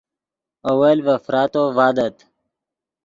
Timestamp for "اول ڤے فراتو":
0.69-1.63